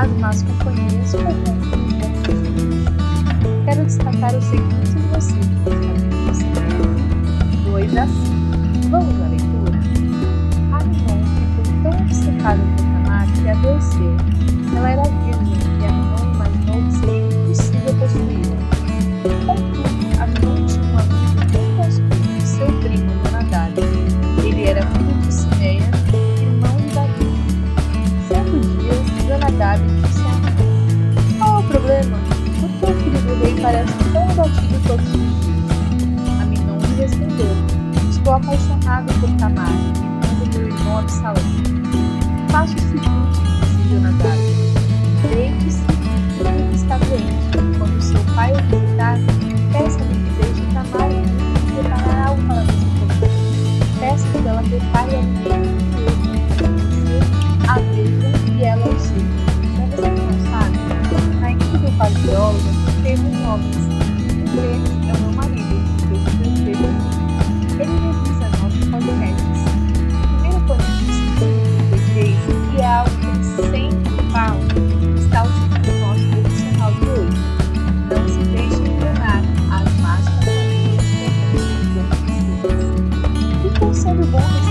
As 0.00 0.08
más 0.12 0.42
companhias 0.44 1.12
os 1.12 1.22
bons 1.22 1.34
Quero 3.66 3.84
destacar 3.84 4.34
os 4.34 4.44
seguintes 4.44 4.94
versículos, 4.94 6.38
capítulo 6.54 7.72
2 7.72 7.96
a 7.98 8.06
5. 8.06 8.14
Vamos 8.88 9.20
à 9.20 9.28
leitura? 9.28 9.78
Aminon 10.72 11.20
ficou 11.36 11.82
tão 11.82 11.92
obcecado 12.00 12.60
por 12.76 12.86
Tamar 12.86 13.26
que 13.30 13.48
adoeceu. 13.50 14.16
Ela 14.74 14.88
era 14.88 15.02
virgem 15.02 15.60
e 15.82 15.84
Aminon 15.84 16.29
parece 33.62 33.92
tão 34.12 34.22
abatido 34.30 34.80
todos 34.86 35.06
os 35.06 35.12
dias? 35.12 36.40
Aminon 36.40 36.78
lhe 36.78 36.94
respondeu: 37.00 37.46
Estou 38.10 38.34
apaixonado 38.34 39.12
por 39.20 39.30
Tamar, 39.36 39.70
irmã 39.70 40.20
do 40.38 40.58
meu 40.58 40.68
irmão 40.68 40.98
Absalão. 40.98 41.42
Faça 42.50 42.74
o 42.74 42.80
seguinte, 42.80 43.40
disse 43.60 43.88
Jonadab. 43.90 44.38
Deite-se 45.22 45.82
e 46.38 46.48
ele 46.48 46.74
está 46.74 46.98
doente. 46.98 47.78
Quando 47.78 48.00
seu 48.00 48.20
pai 48.34 48.52
o 48.52 48.56
visitar, 48.56 49.18
peça-lhe 49.72 50.14
que 50.14 50.30
deixe 50.42 50.62
Tamar 50.72 51.10
e 51.10 51.72
preparar 51.72 52.28
algo 52.28 52.42
para 52.42 52.62
você 52.62 52.86
comer. 52.98 53.30
Peça 54.00 54.26
que 54.28 54.48
ela 54.48 54.62
prepare 54.62 55.16
alimento 55.16 55.49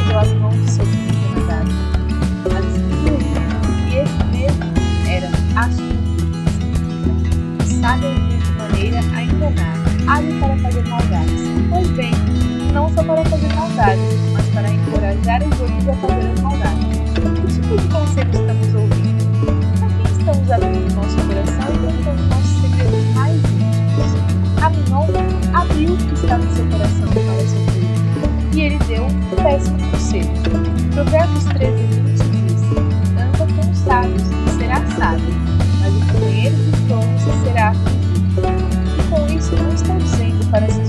bom 0.10 0.20
recebeu 0.20 0.20
as 0.20 0.34
mãos 0.34 0.56
do 0.56 0.70
seu 0.70 0.86
filho 0.86 1.14
Jonadab? 1.36 1.70
A 2.46 2.62
descrever 2.62 3.40
que 3.88 3.96
esse 3.98 4.24
mesmo 4.32 4.66
era 5.08 5.30
astuto, 5.56 6.20
sabe 7.82 8.06
ouvir 8.06 8.40
de 8.40 8.52
maneira 8.54 9.00
a 9.16 9.24
enganar, 9.24 9.76
hábil 10.08 10.40
para 10.40 10.58
fazer 10.58 10.88
maldades. 10.88 11.42
Pois 11.70 11.90
bem, 11.92 12.14
não 12.74 12.90
só 12.94 13.04
para 13.04 13.24
fazer 13.26 13.54
maldades, 13.54 14.18
mas 14.34 14.46
para 14.48 14.70
encorajar 14.72 15.44
os 15.44 15.60
outros 15.60 15.88
a 15.88 15.94
fazer 15.94 16.32
as 16.32 16.40
maldades. 16.42 16.86
Que 17.14 17.54
tipo 17.54 17.78
de 17.78 17.88
conselho 17.88 18.32
estamos 18.32 18.76
ouvindo? 18.76 19.09
Péssimo 29.36 29.78
conselho. 29.92 30.30
Provérbios 30.94 31.46
13, 31.46 31.84
20 31.84 32.20
diz: 32.30 32.62
Anda 33.12 33.54
com 33.54 33.72
os 33.72 33.78
sábios 33.78 34.24
e 34.24 34.58
será 34.58 34.86
sábio, 34.98 35.36
mas 35.82 35.96
o 35.96 36.00
companheiro 36.14 36.56
dos 36.56 36.80
tons 36.88 37.44
será 37.44 37.70
afligido. 37.70 38.00
E 38.98 39.04
com 39.10 39.38
isso 39.38 39.56
não 39.56 39.74
estou 39.74 39.98
dizendo 39.98 40.52
para 40.52 40.70
se 40.70 40.89